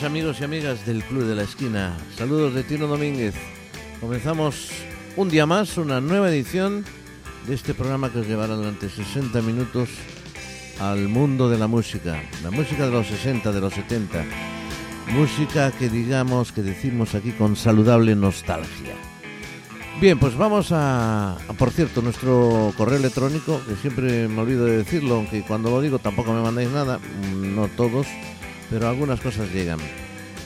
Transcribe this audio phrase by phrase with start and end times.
[0.00, 1.94] amigos y amigas del Club de la Esquina.
[2.16, 3.34] Saludos de Tino Domínguez.
[4.00, 4.70] Comenzamos
[5.16, 6.82] un día más, una nueva edición
[7.46, 9.90] de este programa que os llevará durante 60 minutos
[10.80, 12.22] al mundo de la música.
[12.42, 14.24] La música de los 60, de los 70.
[15.10, 18.94] Música que digamos, que decimos aquí con saludable nostalgia.
[20.00, 25.16] Bien, pues vamos a, por cierto, nuestro correo electrónico, que siempre me olvido de decirlo,
[25.16, 26.98] aunque cuando lo digo tampoco me mandáis nada,
[27.36, 28.06] no todos
[28.72, 29.78] pero algunas cosas llegan.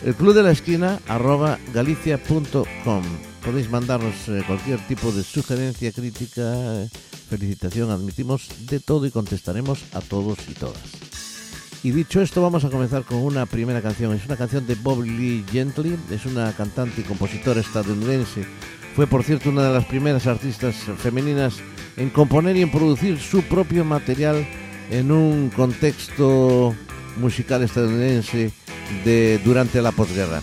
[0.05, 3.03] El club de la esquina arroba galicia.com.
[3.45, 6.89] Podéis mandarnos eh, cualquier tipo de sugerencia, crítica,
[7.31, 7.91] felicitación.
[7.91, 10.83] Admitimos de todo y contestaremos a todos y todas.
[11.85, 14.13] Y dicho esto, vamos a comenzar con una primera canción.
[14.13, 15.97] Es una canción de Bob Lee Gently.
[16.11, 18.45] Es una cantante y compositora estadounidense.
[18.97, 21.59] Fue, por cierto, una de las primeras artistas femeninas
[21.97, 24.45] en componer y en producir su propio material
[24.91, 26.75] en un contexto
[27.17, 28.51] musical estadounidense
[29.05, 30.41] de durante la posguerra.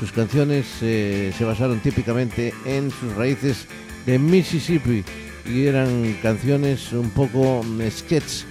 [0.00, 3.66] Sus canciones eh, se basaron típicamente en sus raíces
[4.04, 5.04] de Mississippi
[5.46, 8.44] y eran canciones un poco sketch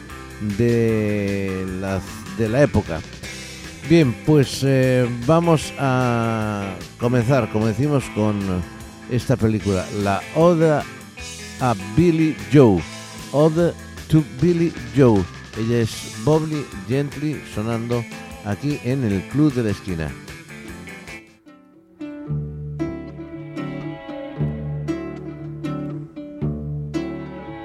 [0.57, 2.01] de la,
[2.37, 2.99] de la época.
[3.87, 8.39] Bien, pues eh, vamos a comenzar, como decimos, con
[9.11, 10.83] esta película, la Oda
[11.61, 12.81] a Billy Joe.
[13.31, 13.73] Ode
[14.07, 15.23] to Billy Joe
[15.57, 18.03] ella es Bobby Gently sonando
[18.45, 20.11] aquí en el Club de la Esquina.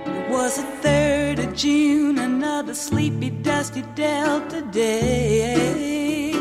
[0.07, 6.33] It was a third of June, another sleepy, dusty Delta day.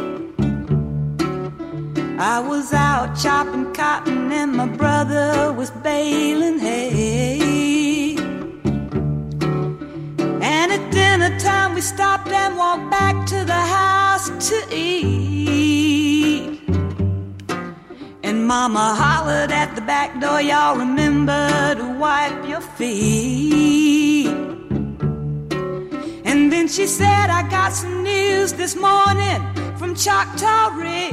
[2.22, 7.19] I was out chopping cotton and my brother was baling hay.
[11.80, 16.60] We stopped and walked back to the house to eat.
[18.22, 24.28] And Mama hollered at the back door, y'all remember to wipe your feet.
[26.26, 29.40] And then she said, I got some news this morning
[29.78, 31.06] from Choctaw Ridge.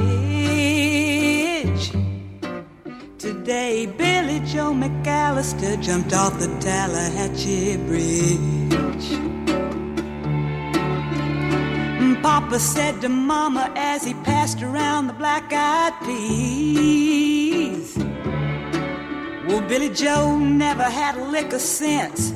[3.17, 9.36] Today, Billy Joe McAllister jumped off the Tallahatchie Bridge.
[12.29, 17.97] Papa said to Mama as he passed around the black eyed peas.
[19.47, 22.33] Well, Billy Joe never had a lick of sense.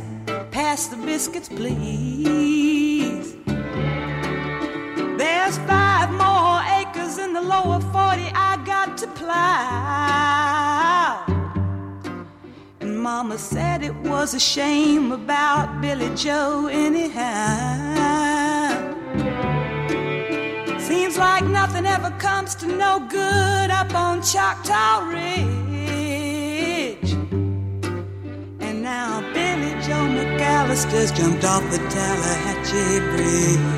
[0.50, 3.36] Pass the biscuits, please.
[5.18, 9.42] There's five more acres in the lower 40 I got to plow.
[12.80, 18.51] And Mama said it was a shame about Billy Joe, anyhow.
[20.92, 25.32] Seems like nothing ever comes to no good up on Choctaw Ridge.
[28.60, 33.76] And now Billy Joe McAllister's jumped off the Tallahatchie Bridge.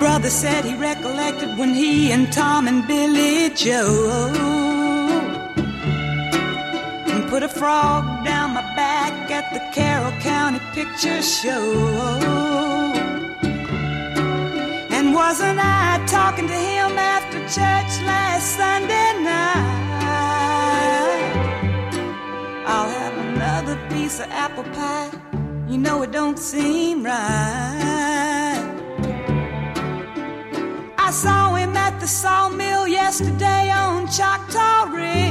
[0.00, 4.32] Brother said he recollected when he and Tom and Billy Joe
[7.30, 12.85] put a frog down my back at the Carroll County Picture Show.
[15.16, 19.72] Wasn't I talking to him after church last Sunday night?
[22.66, 25.10] I'll have another piece of apple pie.
[25.70, 27.14] You know it don't seem right.
[30.98, 35.24] I saw him at the sawmill yesterday on Choctaw Ridge.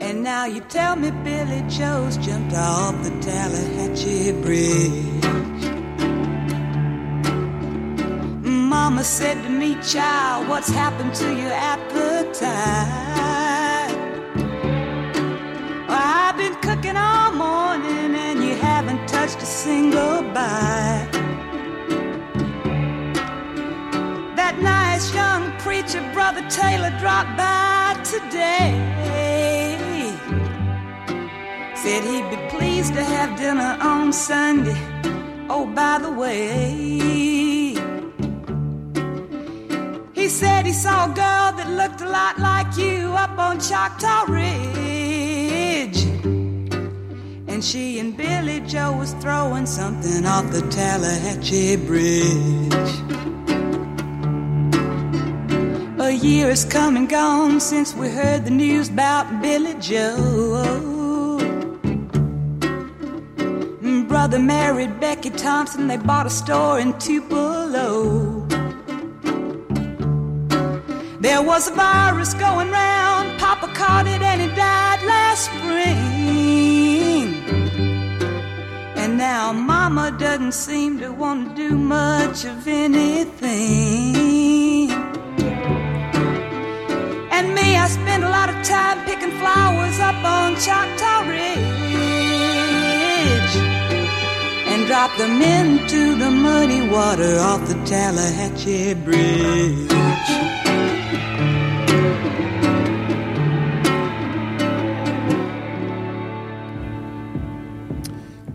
[0.00, 5.21] And now you tell me Billy Joe's jumped off the Tallahatchie Bridge.
[8.84, 12.42] Mama said to me, child, what's happened to your appetite?
[15.86, 21.08] Well, I've been cooking all morning and you haven't touched a single bite.
[24.34, 28.74] That nice young preacher, Brother Taylor, dropped by today.
[31.76, 34.76] Said he'd be pleased to have dinner on Sunday.
[35.48, 37.31] Oh, by the way,
[40.22, 44.24] he said he saw a girl that looked a lot like you up on Choctaw
[44.28, 46.00] Ridge.
[47.48, 52.92] And she and Billy Joe was throwing something off the Tallahatchie Bridge.
[55.98, 61.00] A year has come and gone since we heard the news about Billy Joe.
[64.08, 65.88] brother married Becky Thompson.
[65.88, 68.41] They bought a store in Tupelo.
[71.22, 73.38] There was a virus going round.
[73.38, 77.36] Papa caught it and he died last spring.
[78.96, 84.10] And now Mama doesn't seem to want to do much of anything.
[87.30, 91.62] And me, I spend a lot of time picking flowers up on Choctaw Ridge
[94.72, 100.01] and drop them into the muddy water off the Tallahatchie Bridge.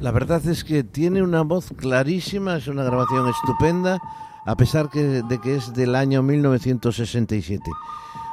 [0.07, 3.99] La verdad es que tiene una voz clarísima, es una grabación estupenda,
[4.45, 7.61] a pesar de que es del año 1967.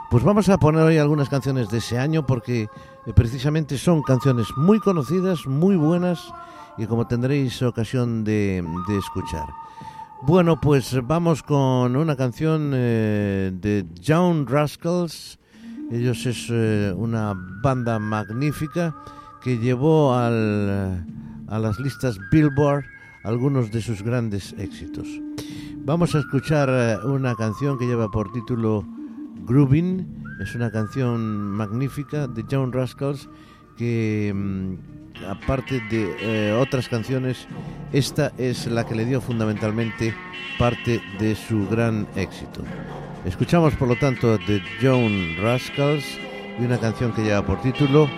[0.09, 2.69] Pues vamos a poner hoy algunas canciones de ese año porque
[3.07, 6.33] eh, precisamente son canciones muy conocidas, muy buenas
[6.79, 8.63] y como tendréis ocasión de
[8.97, 9.49] escuchar.
[10.23, 15.39] Bueno, pues vamos con una canción eh, de John Rascals.
[15.91, 18.97] Ellos es eh, una banda magnífica
[19.43, 22.85] que llevó a las listas Billboard
[23.25, 25.07] algunos de sus grandes éxitos.
[25.85, 28.87] Vamos a escuchar eh, una canción que lleva por título
[29.47, 30.25] Groovin.
[30.41, 33.29] Es una canción magnífica de John Rascals
[33.77, 34.94] que mm,
[35.29, 37.47] aparte de eh, otras canciones,
[37.93, 40.15] esta es la que le dio fundamentalmente
[40.59, 42.63] parte de su gran éxito.
[43.25, 46.05] Escuchamos por lo tanto de John Rascals
[46.59, 48.09] y una canción que lleva por título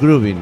[0.00, 0.38] Groovin.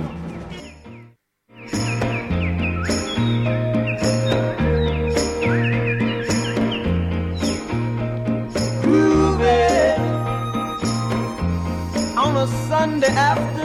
[12.69, 13.56] Sunday afternoon.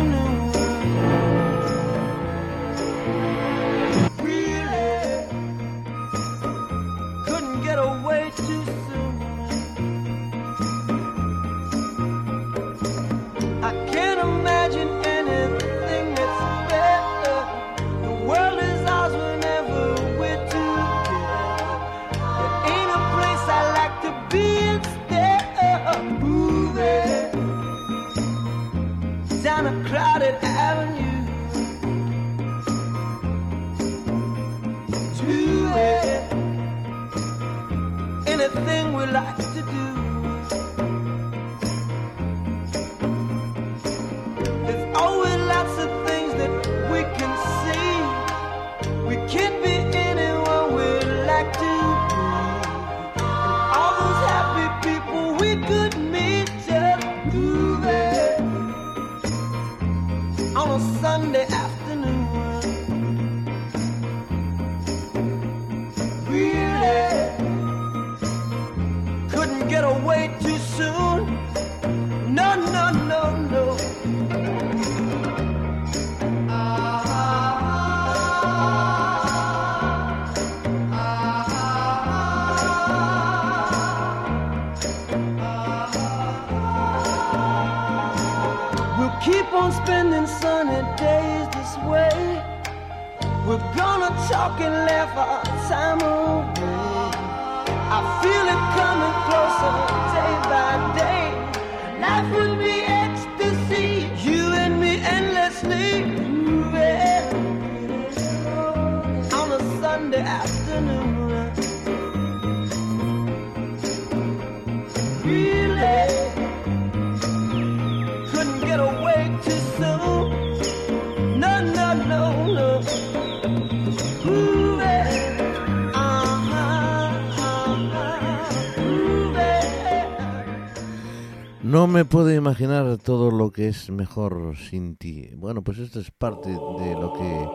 [133.68, 135.32] Es mejor sin ti.
[135.36, 137.50] Bueno, pues esto es parte de lo que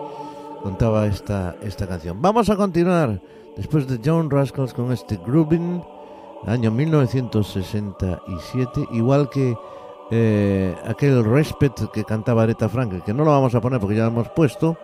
[0.62, 2.20] contaba esta, esta canción.
[2.20, 3.22] Vamos a continuar
[3.56, 5.82] después de John Rascals con este Groovin,
[6.46, 9.56] año 1967, igual que
[10.10, 14.02] eh, aquel Respect que cantaba Aretha Franklin, que no lo vamos a poner porque ya
[14.02, 14.76] lo hemos puesto,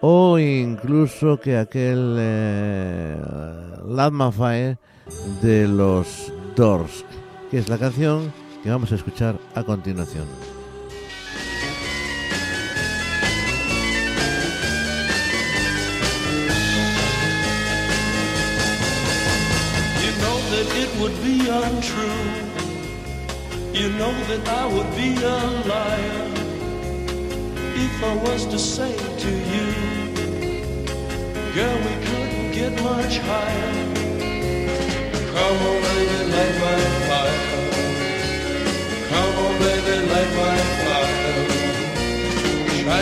[0.00, 3.16] o incluso que aquel eh,
[3.84, 4.78] My Fire
[5.42, 7.04] de los Doors,
[7.50, 8.32] que es la canción
[8.66, 10.26] que vamos a escuchar a continuación.
[20.02, 22.24] You know that it would be untrue.
[23.72, 25.38] You know that I would be a
[25.70, 26.26] liar
[27.76, 29.66] if I was to say to you
[31.54, 33.74] Girl, we couldn't get much higher.
[35.34, 37.65] Come on, baby, light my fire.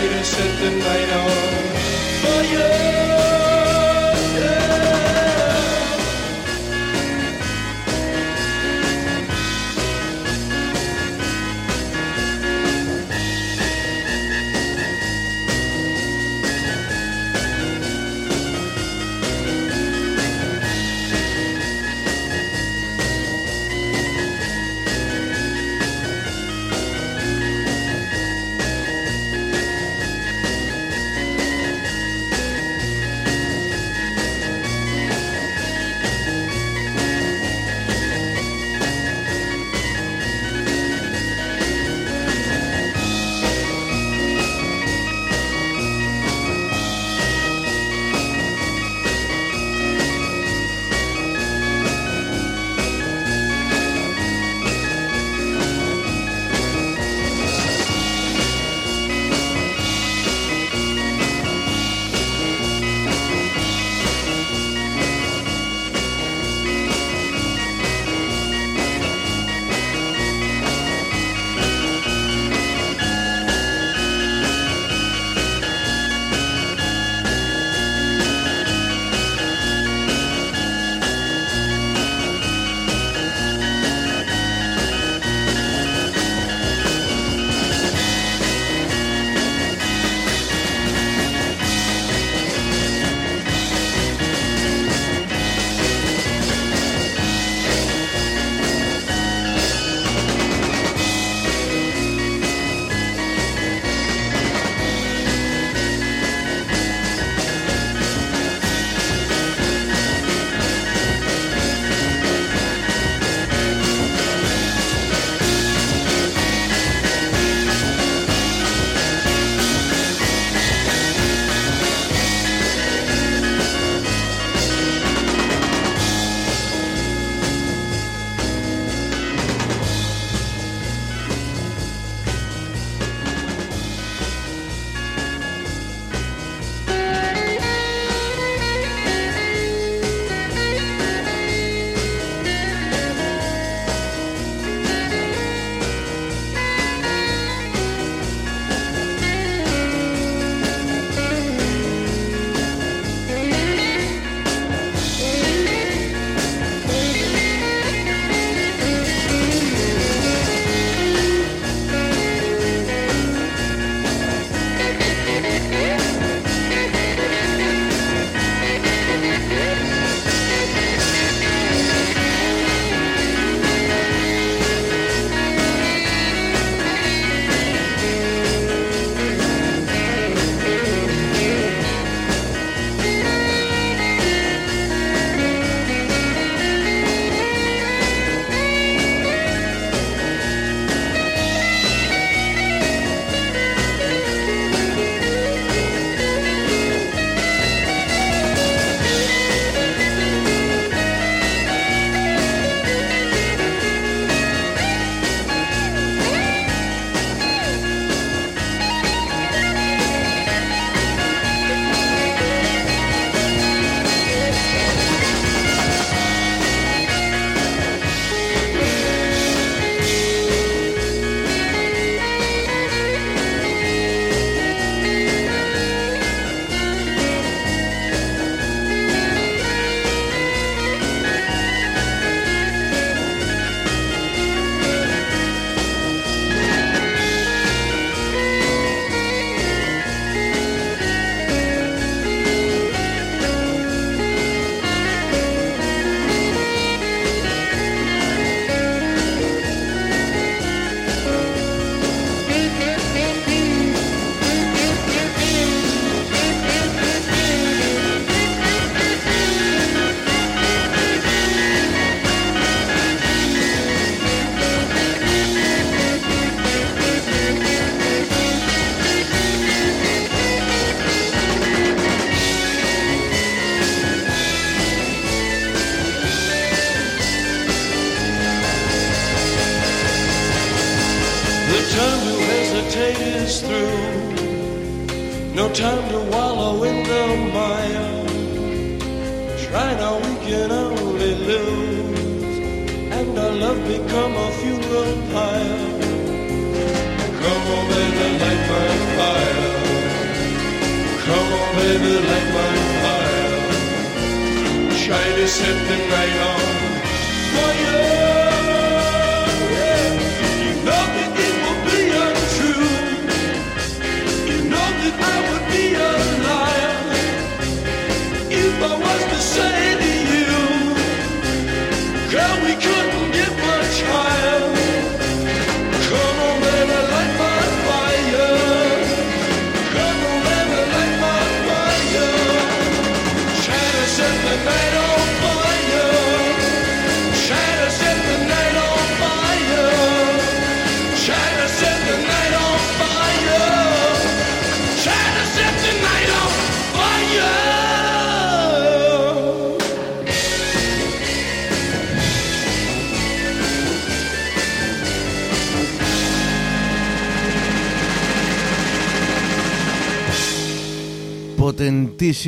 [0.00, 1.08] To set the night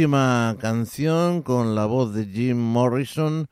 [0.00, 3.48] Potentísima canción con la voz de Jim Morrison,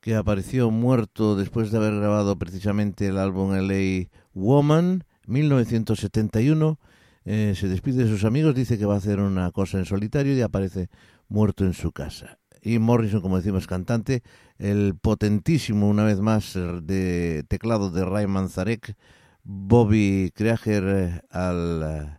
[0.00, 6.78] que apareció muerto después de haber grabado precisamente el álbum LA Woman, 1971.
[7.26, 10.34] Eh, se despide de sus amigos, dice que va a hacer una cosa en solitario
[10.34, 10.88] y aparece
[11.28, 12.38] muerto en su casa.
[12.62, 14.22] Y Morrison, como decimos, cantante,
[14.56, 18.96] el potentísimo, una vez más, de teclado de Ray Manzarek,
[19.42, 22.18] Bobby Kreager eh, al, eh,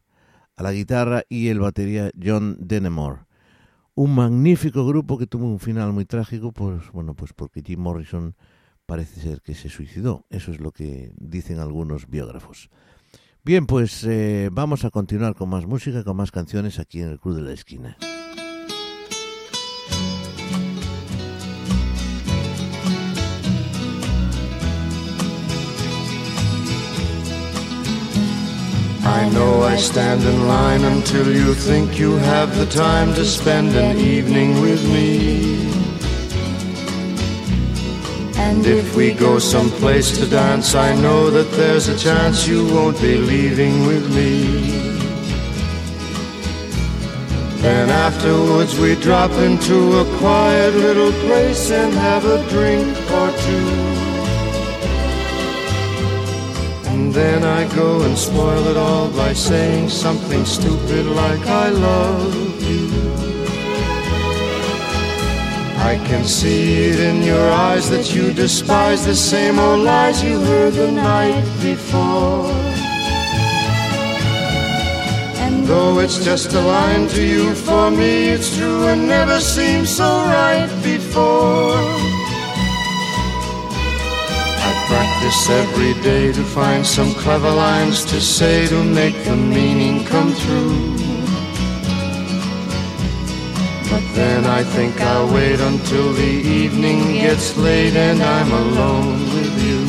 [0.56, 3.31] a la guitarra y el batería John Dennemore.
[3.93, 8.36] Un magnífico grupo que tuvo un final muy trágico, pues bueno, pues porque Jim Morrison
[8.86, 10.25] parece ser que se suicidó.
[10.30, 12.69] Eso es lo que dicen algunos biógrafos.
[13.43, 17.19] Bien, pues eh, vamos a continuar con más música, con más canciones aquí en el
[17.19, 17.97] Club de la Esquina.
[29.12, 33.76] I know I stand in line until you think you have the time to spend
[33.76, 35.69] an evening with me.
[38.38, 43.02] And if we go someplace to dance, I know that there's a chance you won't
[43.02, 44.32] be leaving with me.
[47.62, 53.90] Then afterwards we drop into a quiet little place and have a drink or two.
[57.01, 62.61] And then I go and spoil it all by saying something stupid like I love
[62.61, 62.89] you.
[65.91, 70.39] I can see it in your eyes that you despise the same old lies you
[70.41, 72.53] heard the night before.
[75.43, 79.89] And though it's just a line to you, for me it's true and never seemed
[79.89, 82.20] so right before.
[84.63, 90.06] I practice every day to find some clever lines to say to make the meaning
[90.06, 91.02] come true.
[93.91, 99.56] But then I think I'll wait until the evening gets late and I'm alone with
[99.67, 99.82] you.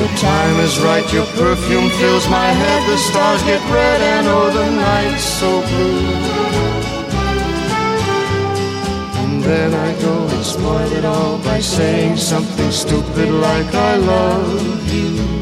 [0.00, 4.50] The time is right, your perfume fills my head, the stars get red and oh
[4.50, 6.42] the night's so blue.
[9.22, 9.74] And then
[10.72, 15.41] spoil it all by saying something stupid like I love you.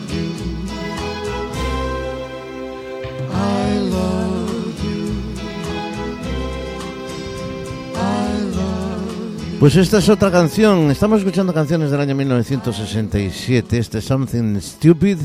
[9.61, 10.89] Pues esta es otra canción.
[10.89, 13.77] Estamos escuchando canciones del año 1967.
[13.77, 15.19] Este es Something Stupid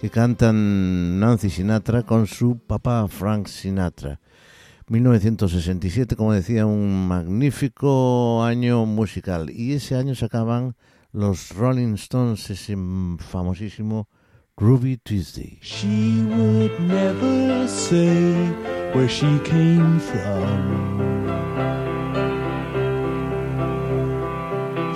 [0.00, 4.20] que cantan Nancy Sinatra con su papá Frank Sinatra.
[4.86, 9.50] 1967, como decía, un magnífico año musical.
[9.50, 10.76] Y ese año sacaban
[11.10, 12.76] los Rolling Stones ese
[13.18, 14.08] famosísimo
[14.56, 15.58] Ruby Tuesday.
[15.62, 18.54] She would never say
[18.94, 21.19] where she came from.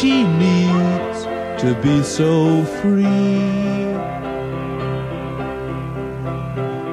[0.00, 1.24] She needs
[1.60, 3.84] to be so free.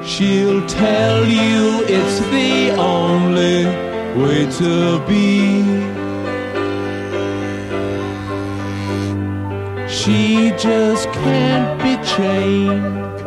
[0.05, 3.63] She'll tell you it's the only
[4.21, 5.63] way to be.
[9.87, 13.17] She just can't be chained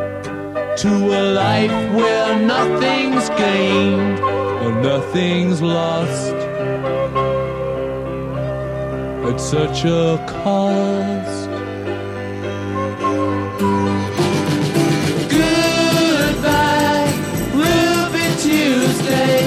[0.77, 0.91] to
[1.21, 6.40] a life where nothing's gained and nothing's lost
[9.31, 11.49] at such a cost.
[15.29, 17.07] Goodbye,
[17.53, 19.37] Ruby Tuesday.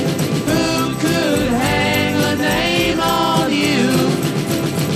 [0.49, 0.65] Who
[1.03, 3.87] could hang a name on you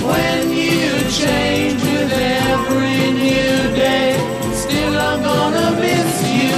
[0.09, 0.87] when you
[1.21, 2.11] change with
[2.49, 4.11] every new day?
[4.53, 6.57] Still, I'm gonna miss you.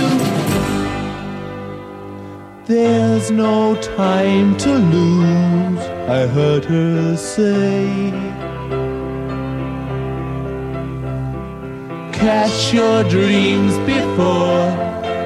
[2.65, 8.20] There's no time to lose, I heard her say.
[12.21, 14.69] Catch your dreams before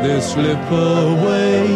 [0.01, 1.67] they slip away.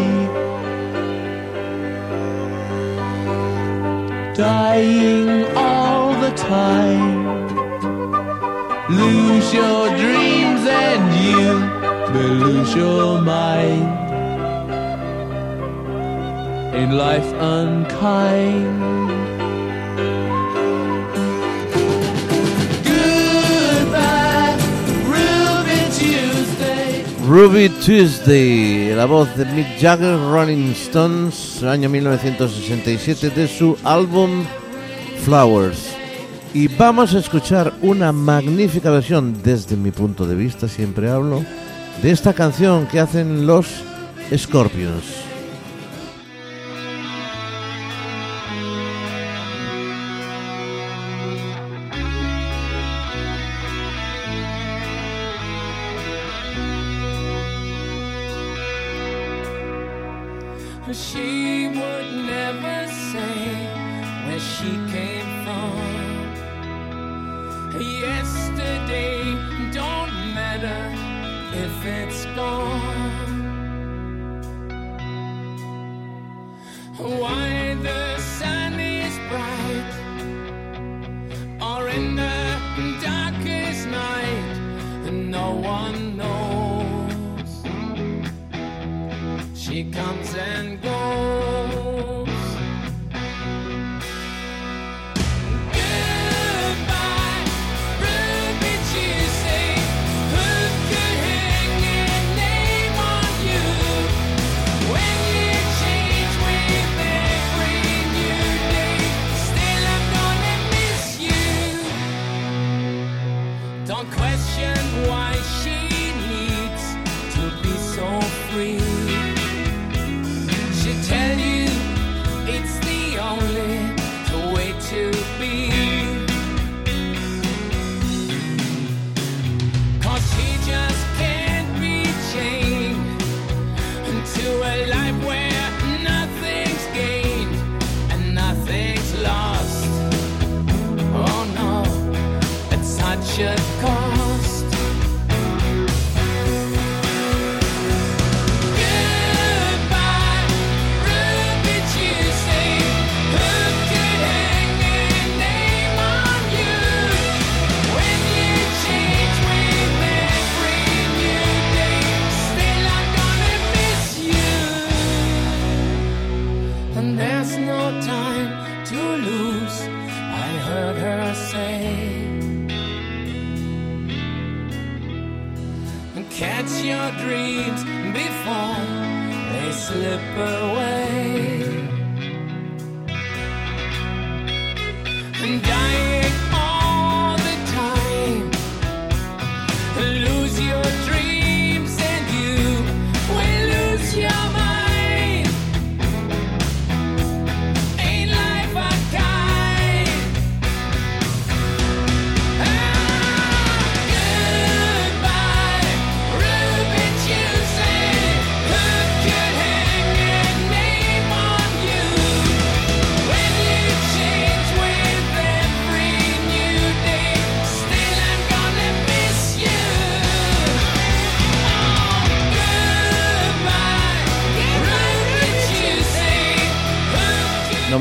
[4.33, 7.49] Dying all the time.
[8.89, 11.47] Lose your dreams and you
[12.13, 13.89] may lose your mind.
[16.73, 19.18] In life unkind.
[27.29, 34.43] Ruby Tuesday, la voz de Mick Jagger, Rolling Stones, año 1967 de su álbum
[35.23, 35.95] Flowers.
[36.55, 41.45] Y vamos a escuchar una magnífica versión, desde mi punto de vista, siempre hablo,
[42.01, 43.67] de esta canción que hacen los
[44.35, 45.28] Scorpions.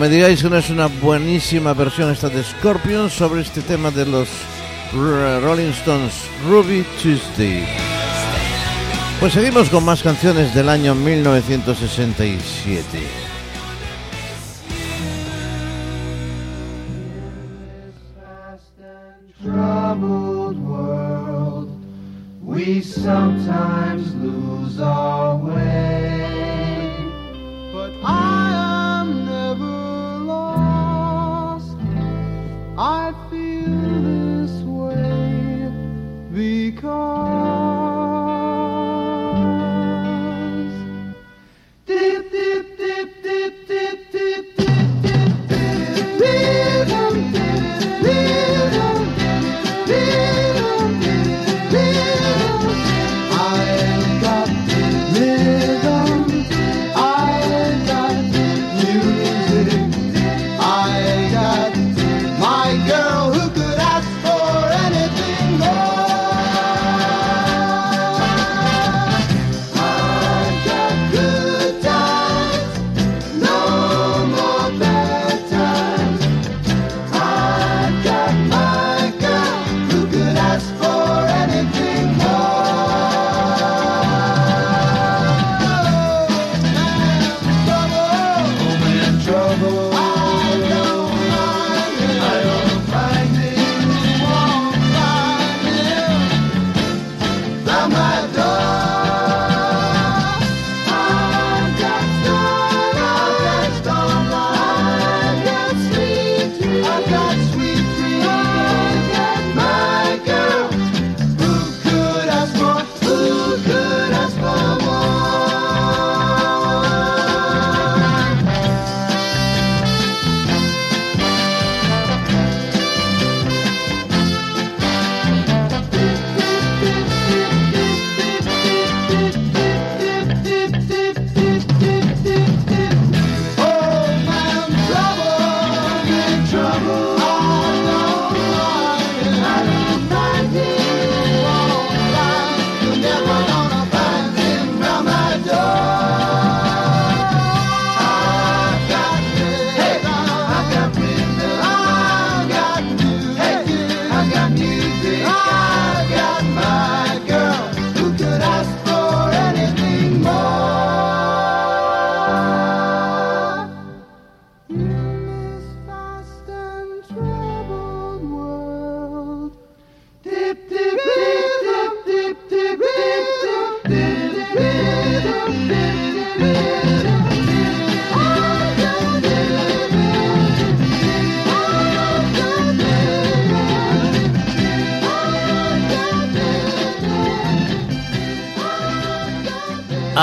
[0.08, 4.28] Digáis que no es una buenísima versión esta de Scorpions sobre este tema de los
[4.92, 6.14] Rolling Stones,
[6.48, 7.66] Ruby Tuesday.
[9.20, 13.27] Pues seguimos con más canciones del año 1967.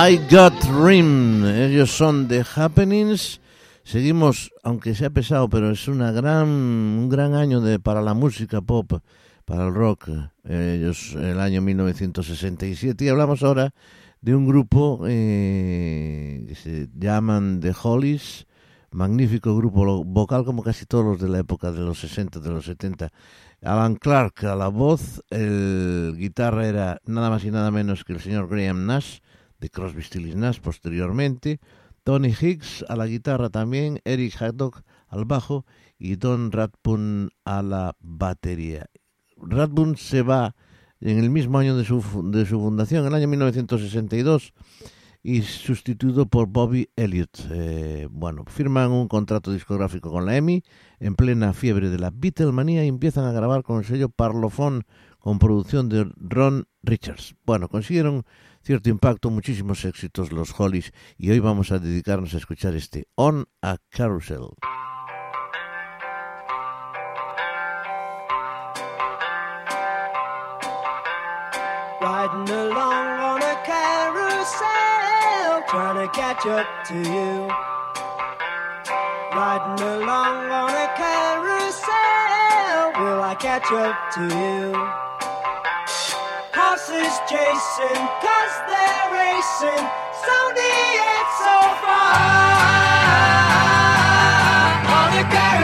[0.08, 3.42] I Got Rim, ellos son The Happenings.
[3.84, 8.62] Seguimos, aunque sea pesado, pero es una gran, un gran año de, para la música
[8.62, 9.02] pop,
[9.46, 10.10] para el rock.
[10.44, 13.04] Ellos, el año 1967.
[13.04, 13.74] Y hablamos ahora
[14.22, 18.46] de un grupo eh, que se llaman The Hollies.
[18.92, 22.66] Magnífico grupo vocal, como casi todos los de la época de los 60, de los
[22.66, 23.12] 70.
[23.64, 28.20] Alan Clark a la voz, el guitarra era nada más y nada menos que el
[28.20, 29.18] señor Graham Nash,
[29.66, 30.04] de Crosby,
[30.62, 31.60] posteriormente,
[32.04, 35.66] Tony Hicks a la guitarra también, Eric Haddock al bajo
[35.98, 38.86] y Don Radpun a la batería.
[39.38, 40.56] Radpun se va
[41.02, 42.02] en el mismo año de su,
[42.32, 44.54] de su fundación, el año 1962,
[45.24, 47.40] y sustituido por Bobby Elliott.
[47.50, 50.64] Eh, bueno, firman un contrato discográfico con la EMI
[51.00, 54.84] en plena fiebre de la Beatlemanía y empiezan a grabar con el sello Parlophone
[55.18, 57.36] con producción de Ron Richards.
[57.48, 58.26] Bueno, consiguieron
[58.66, 63.46] cierto impacto, muchísimos éxitos los Hollies y hoy vamos a dedicarnos a escuchar este On
[63.62, 64.56] a Carousel.
[72.02, 77.48] Riding along on a carousel, trying to catch up to you.
[79.32, 85.05] Riding along on a carousel, will I catch up to you?
[86.88, 89.86] horses chasing, cause they're racing,
[90.22, 92.14] So it's so far.
[94.94, 95.55] On the ground.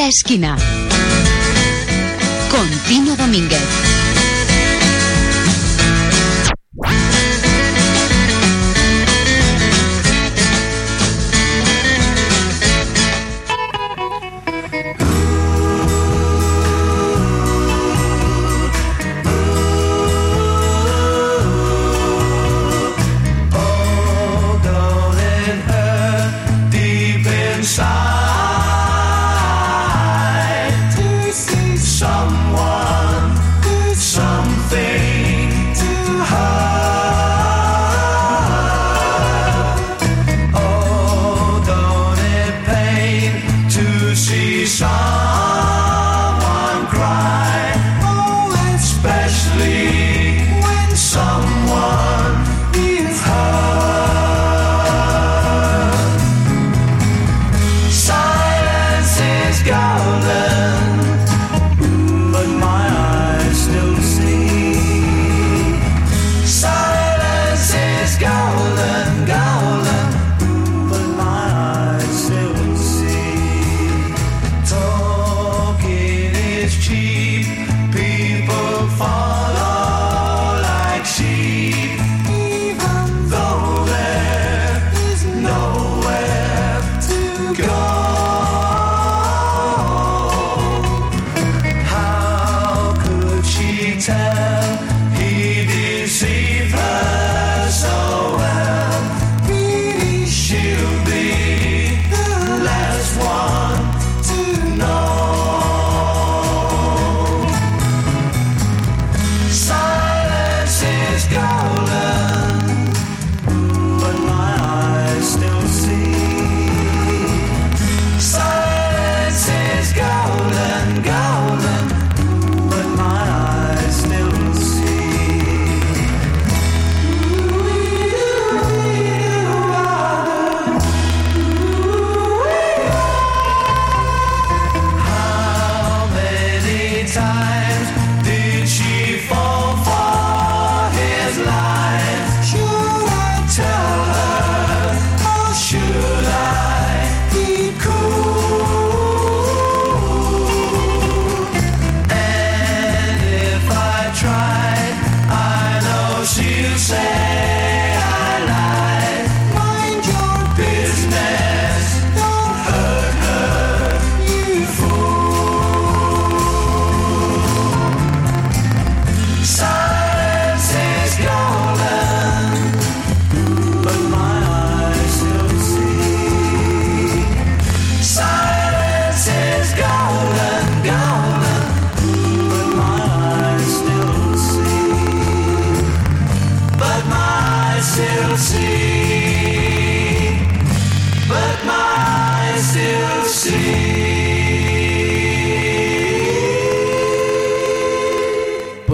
[0.00, 0.56] la esquina.
[2.50, 3.99] Con Tino Domínguez.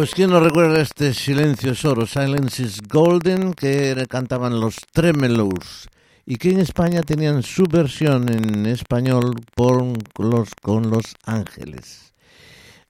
[0.07, 5.89] Pues quién no recuerda este silencio es oro, Silence is Golden, que cantaban los Tremelos
[6.25, 9.83] y que en España tenían su versión en español por
[10.19, 12.06] los, con Los Ángeles.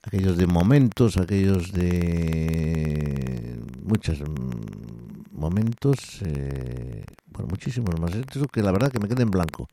[0.07, 4.22] Aquellos de momentos, aquellos de muchos
[5.32, 8.14] momentos, eh, bueno, muchísimos más.
[8.14, 9.68] Esto que la verdad que me queda en blanco.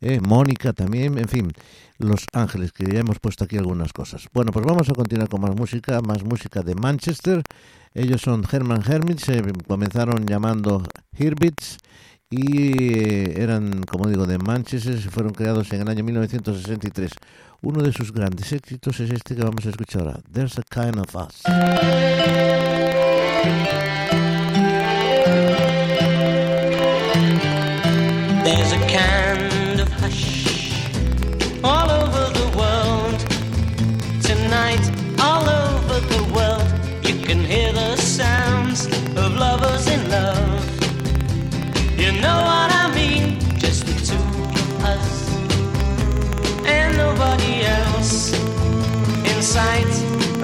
[0.00, 1.50] Eh, Mónica también, en fin,
[1.98, 4.28] Los Ángeles, que ya hemos puesto aquí algunas cosas.
[4.32, 7.42] Bueno, pues vamos a continuar con más música, más música de Manchester.
[7.94, 10.82] Ellos son Herman Hermits, se comenzaron llamando
[11.16, 11.78] Herbits
[12.30, 17.10] y eh, eran, como digo, de Manchester, se fueron creados en el año 1963.
[17.60, 20.98] Uno de sus grandes éxitos es este que vamos a escuchar ahora, There's a Kind
[20.98, 21.42] of Us.
[49.58, 49.92] Sight,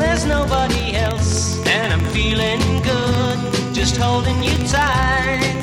[0.00, 3.38] there's nobody else, and I'm feeling good,
[3.72, 5.62] just holding you tight.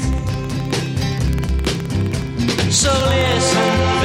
[2.81, 4.00] So listen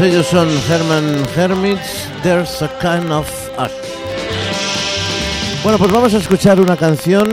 [0.00, 3.28] ellos son Herman Hermits, There's a Kind of
[3.58, 3.72] Us.
[5.62, 7.26] Bueno, pues vamos a escuchar una canción.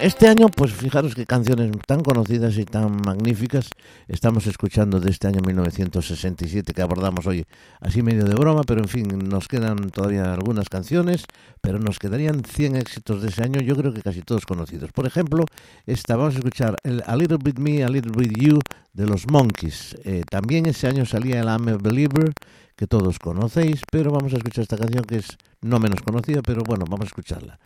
[0.00, 3.68] Este año, pues fijaros qué canciones tan conocidas y tan magníficas
[4.08, 7.44] estamos escuchando de este año 1967 que abordamos hoy,
[7.80, 11.26] así medio de broma, pero en fin, nos quedan todavía algunas canciones,
[11.60, 14.90] pero nos quedarían 100 éxitos de ese año, yo creo que casi todos conocidos.
[14.92, 15.44] Por ejemplo,
[15.84, 18.58] esta, vamos a escuchar el A Little Bit Me, A Little Bit You
[18.94, 19.96] de los Monkeys.
[20.04, 22.32] Eh, también ese año salía el I'm a Believer,
[22.74, 26.62] que todos conocéis, pero vamos a escuchar esta canción que es no menos conocida, pero
[26.66, 27.58] bueno, vamos a escucharla.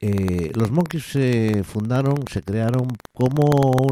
[0.00, 3.44] Eh, los Monkeys se fundaron, se crearon como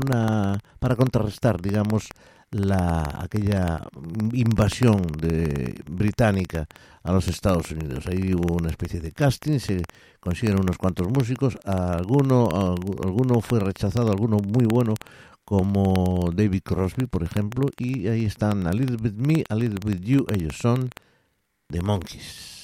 [0.03, 2.09] una para contrarrestar, digamos,
[2.51, 3.87] la aquella
[4.33, 6.67] invasión de británica
[7.03, 8.07] a los Estados Unidos.
[8.07, 9.83] Ahí hubo una especie de casting, se
[10.21, 14.95] consiguieron unos cuantos músicos, alguno algu- alguno fue rechazado, alguno muy bueno
[15.45, 20.03] como David Crosby, por ejemplo, y ahí están A Little Bit Me, A Little Bit
[20.03, 20.89] You, ellos son
[21.69, 22.58] The Monkeys.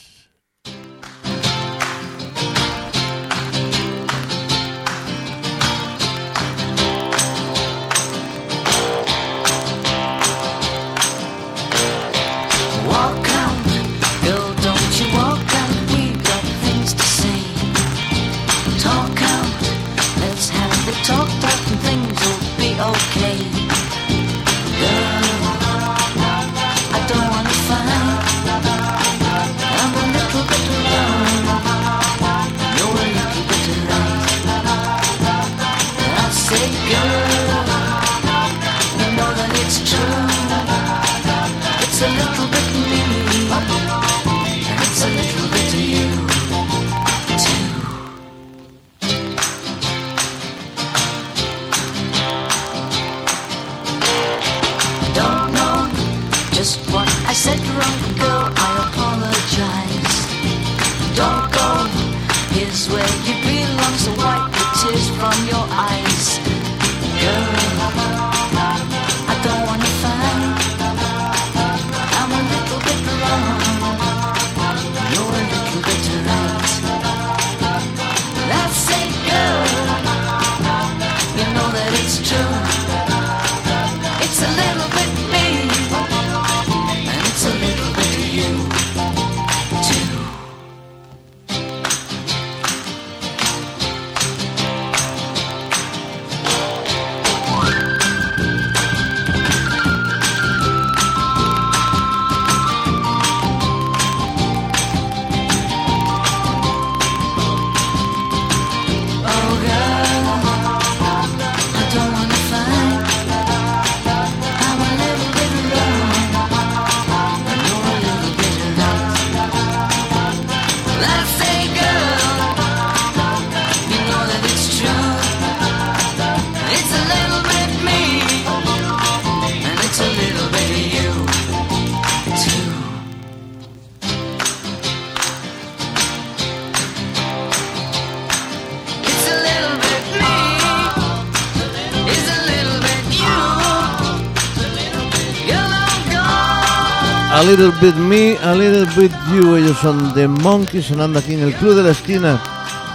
[147.56, 149.54] Little Bit Me, A Little Bit You.
[149.54, 152.42] Ellos son The Monkeys sonando aquí en el Club de la Esquina,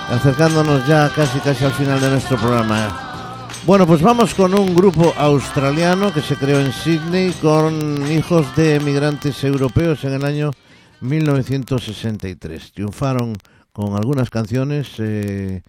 [0.10, 3.48] acercándonos ya casi casi al final de nuestro programa.
[3.66, 8.76] Bueno, pues vamos con un grupo australiano que se creó en Sydney con hijos de
[8.76, 10.52] emigrantes europeos en el año
[11.00, 12.74] 1963.
[12.74, 13.38] Triunfaron
[13.72, 15.62] con algunas canciones eh,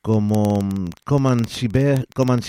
[0.00, 0.66] como
[1.04, 1.46] Come and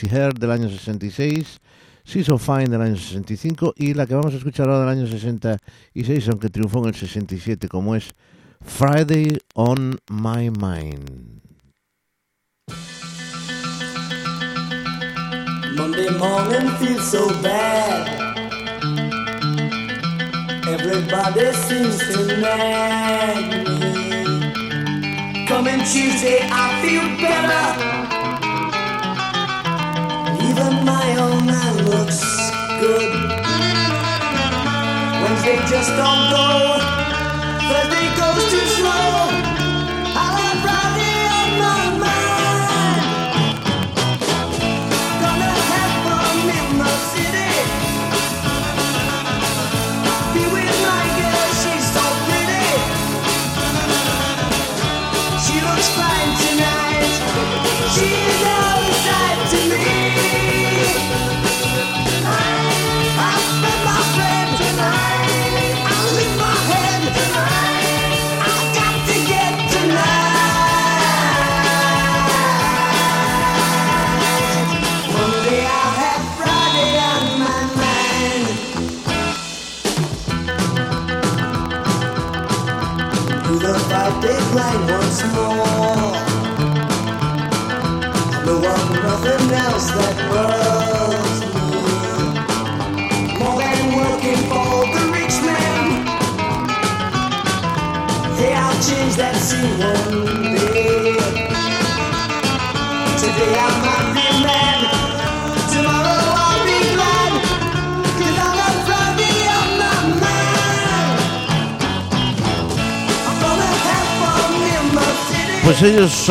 [0.10, 1.60] Her del año 66,
[2.04, 5.08] She's So Fine del año 65 y la que vamos a escuchar ahora del año
[5.08, 8.12] 66, aunque triunfó en el 67, como es
[8.62, 11.42] Friday on My Mind.
[15.76, 18.22] Monday morning feels so bad.
[20.68, 25.46] Everybody seems to nag me.
[25.48, 28.21] Coming Tuesday, I feel better.
[30.52, 32.20] Even my old man looks
[32.82, 33.14] good.
[35.24, 36.48] Wednesday just don't go.
[37.70, 39.51] Thursday goes too slow.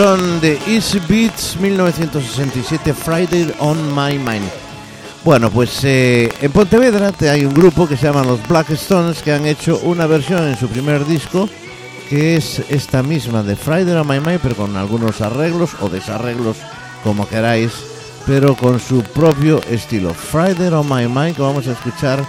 [0.01, 4.49] Son de Easy Beats 1967, Friday on My Mind.
[5.23, 9.21] Bueno, pues eh, en Pontevedra te- hay un grupo que se llama los Black Stones
[9.21, 11.51] que han hecho una versión en su primer disco
[12.09, 16.57] que es esta misma de Friday on My Mind, pero con algunos arreglos o desarreglos,
[17.05, 17.71] como queráis,
[18.27, 20.15] pero con su propio estilo.
[20.15, 22.21] Friday on My Mind, que vamos a escuchar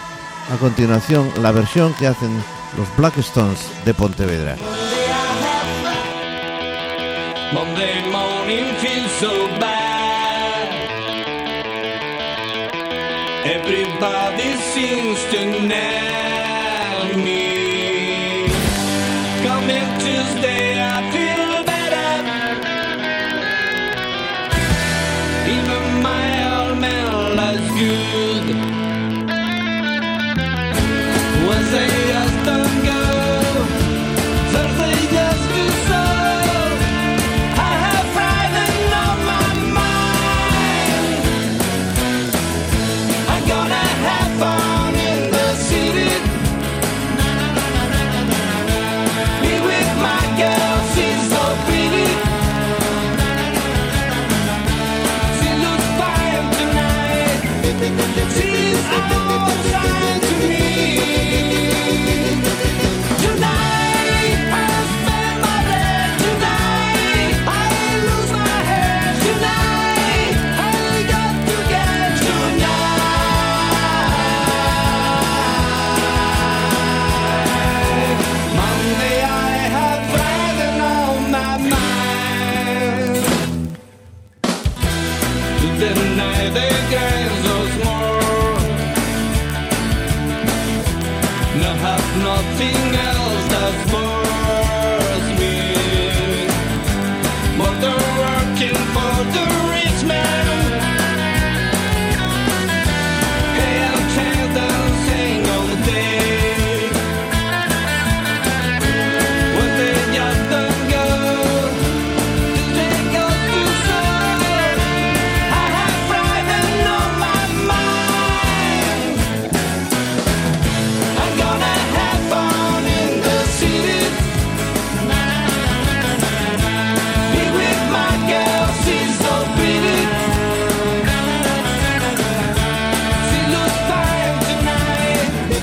[0.53, 2.32] a continuación la versión que hacen
[2.78, 4.57] los Black Stones de Pontevedra.
[7.54, 10.70] Monday morning feels so bad.
[13.45, 17.51] Everybody seems to nag me.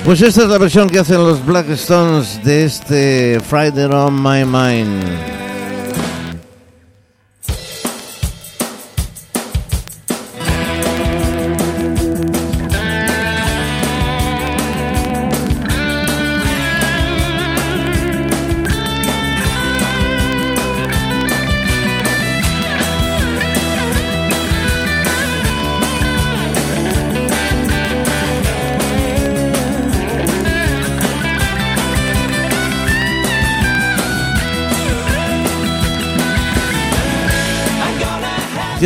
[0.09, 4.43] Pues esta es la versión que hacen los Black Stones de este Friday on My
[4.43, 5.38] Mind.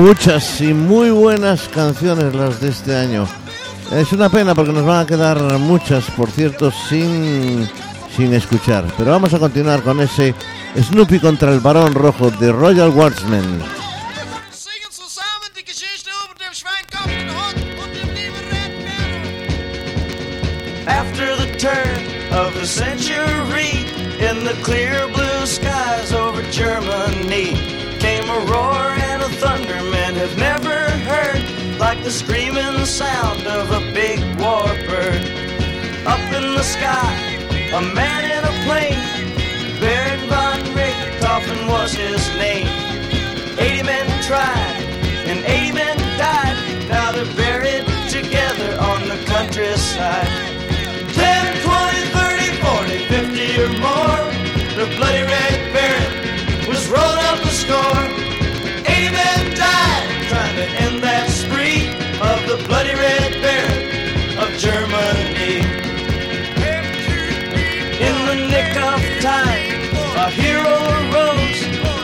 [0.07, 3.27] Muchas y muy buenas canciones las de este año.
[3.91, 7.69] Es una pena porque nos van a quedar muchas, por cierto, sin,
[8.15, 8.85] sin escuchar.
[8.97, 10.33] Pero vamos a continuar con ese
[10.81, 13.61] Snoopy contra el Barón Rojo de Royal Watchmen.
[20.87, 23.85] After the turn of the century,
[24.21, 24.96] in the clear
[32.07, 35.23] the screaming sound of a big warbird.
[36.05, 37.11] Up in the sky,
[37.75, 39.03] a man in a plane,
[39.81, 42.69] Baron von Richthofen was his name.
[43.59, 44.77] 80 men tried,
[45.27, 46.87] and 80 men died.
[46.87, 50.31] Now they're buried together on the countryside.
[51.11, 54.23] 10, 20, 30, 40, 50 or more.
[54.79, 58.26] The bloody red baron was rolling up the score.
[62.67, 65.63] Bloody red baron of Germany.
[68.07, 69.63] In the nick of time,
[70.23, 71.61] a hero arose,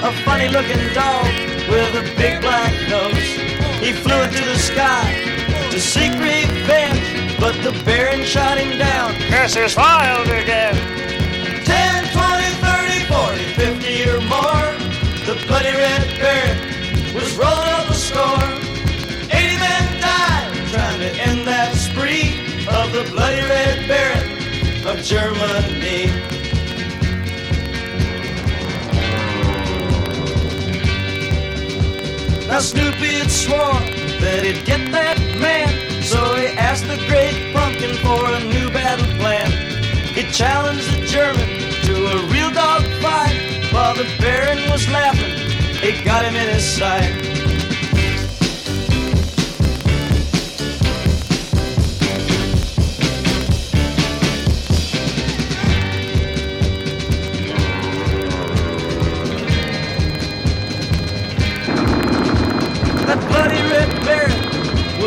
[0.08, 1.28] a funny looking dog
[1.68, 3.30] with a big black nose.
[3.84, 5.06] He flew into the sky
[5.72, 9.14] to seek revenge, but the Baron shot him down.
[9.16, 10.76] His file began.
[11.66, 14.70] 10, 20, 30, 40, 50 or more.
[15.28, 18.63] The bloody red Baron was rolling up a score.
[21.14, 26.08] 80 men died trying to end that spree of the bloody red Baron of Germany.
[32.48, 33.84] Now Snoopy had sworn
[34.22, 39.06] that he'd get that man, so he asked the great pumpkin for a new battle
[39.18, 39.52] plan.
[40.14, 41.50] He challenged the German
[41.86, 45.34] to a real dog fight, while the Baron was laughing.
[45.82, 47.34] He got him in his sight.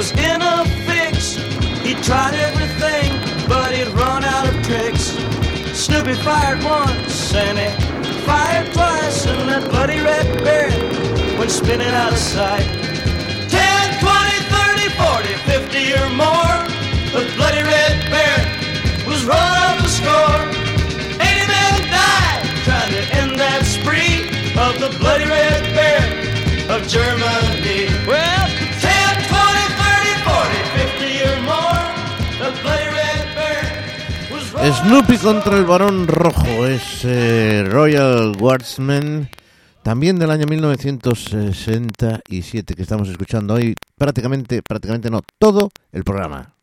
[0.06, 1.34] Was in a fix.
[1.82, 3.10] He tried everything,
[3.48, 5.16] but he'd run out of tricks.
[5.72, 12.12] Snoopy fired once and he fired twice, and that bloody red Baron went spinning out
[12.12, 12.66] of sight.
[13.48, 16.56] 10, 20, 30, 40, 50 or more.
[17.14, 18.46] The bloody red Baron
[19.06, 20.42] was run up the score.
[21.18, 27.88] 80 men died trying to end that spree of the bloody red Baron of Germany.
[28.06, 28.45] Well,
[34.58, 39.28] Snoopy contra el varón rojo es eh, Royal Guardsman,
[39.82, 46.54] también del año 1967 que estamos escuchando hoy, prácticamente, prácticamente no, todo el programa.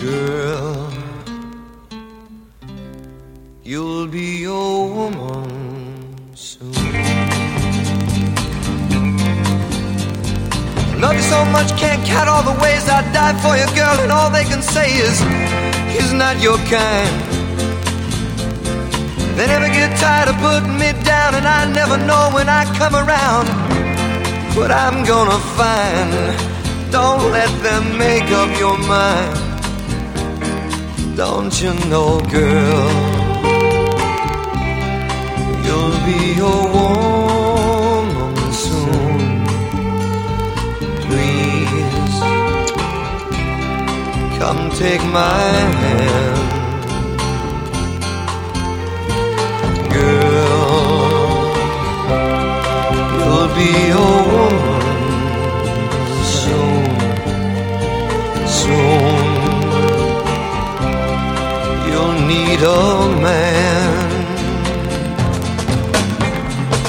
[0.00, 0.88] Girl,
[3.62, 5.39] you'll be a woman
[11.30, 14.46] so much, can't count all the ways I'd die for you, girl, and all they
[14.52, 15.16] can say is
[15.94, 17.14] he's not your kind.
[19.36, 22.94] They never get tired of putting me down, and I never know when I come
[23.02, 23.46] around
[24.56, 26.10] what I'm gonna find.
[26.96, 29.36] Don't let them make up your mind.
[31.16, 32.90] Don't you know, girl,
[35.64, 36.20] you'll be
[36.50, 37.09] a woman
[44.80, 45.44] take my
[45.82, 46.40] hand,
[49.92, 51.00] girl.
[53.12, 54.80] You'll be a woman
[56.40, 56.84] soon,
[58.48, 59.24] soon
[61.86, 64.08] you'll need a man.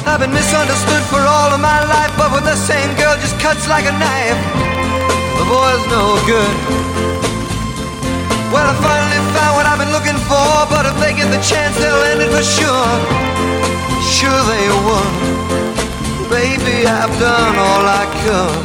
[0.08, 3.68] I've been misunderstood for all of my life, but with the same girl just cuts
[3.68, 4.40] like a knife.
[5.40, 6.91] The boy's no good.
[8.52, 11.74] Well, I finally found what I've been looking for, but if they get the chance,
[11.82, 12.92] they'll end it for sure.
[14.18, 15.14] Sure they would.
[16.30, 18.64] Baby, I've done all I could.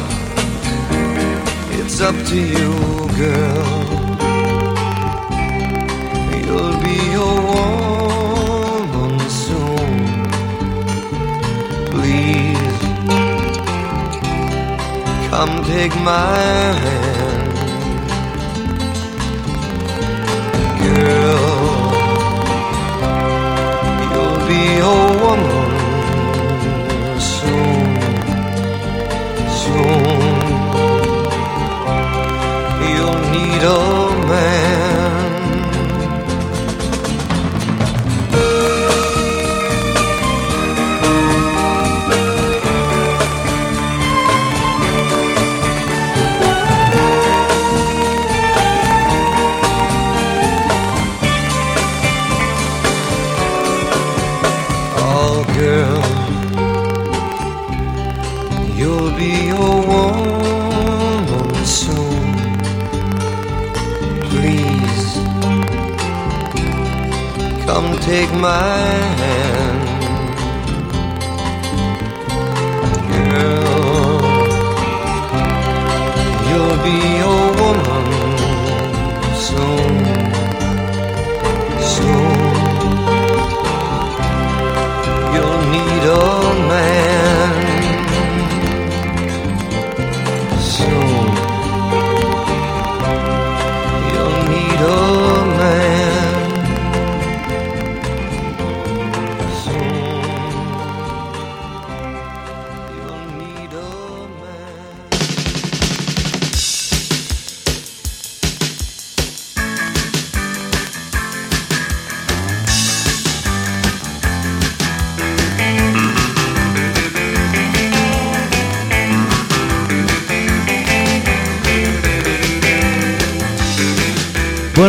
[1.79, 2.73] It's up to you,
[3.23, 3.67] girl.
[6.45, 7.31] You'll be a
[8.83, 9.13] woman
[9.45, 9.95] soon.
[11.93, 12.77] Please
[15.29, 16.35] come take my
[16.83, 17.16] hand,
[33.59, 33.96] You'll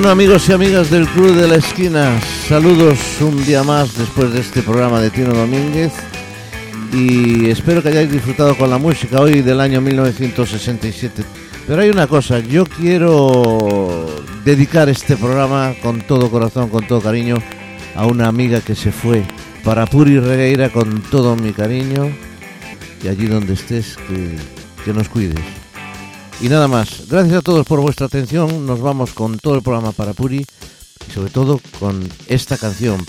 [0.09, 4.63] Amigos y amigas del Club de la Esquina, saludos un día más después de este
[4.63, 5.93] programa de Tino Domínguez
[6.95, 11.23] y espero que hayáis disfrutado con la música hoy del año 1967.
[11.67, 14.07] Pero hay una cosa, yo quiero
[14.47, 17.37] dedicar este programa con todo corazón, con todo cariño
[17.95, 19.25] a una amiga que se fue
[19.63, 22.11] para Puri Regueira con todo mi cariño
[23.05, 24.37] y allí donde estés que,
[24.87, 25.68] que nos cuides.
[26.41, 29.91] Y nada más, gracias a todos por vuestra atención, nos vamos con todo el programa
[29.91, 30.47] para Puri
[31.09, 33.05] y sobre todo con esta canción.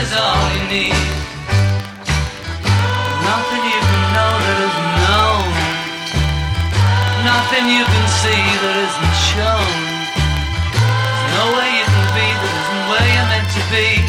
[0.00, 0.94] Is all you need.
[3.26, 5.46] Nothing you can know that isn't known.
[7.26, 9.74] Nothing you can see that isn't shown.
[10.70, 14.07] There's no way you can be that isn't where you're meant to be.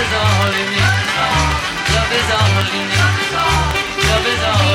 [0.00, 0.88] Love is all in it.
[1.92, 3.32] Love is all in it.
[4.08, 4.69] Love is all.